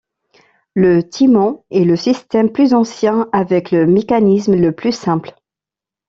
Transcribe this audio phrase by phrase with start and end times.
[0.73, 5.31] Le timon est le système plus ancien avec le mécanisme le plus simple.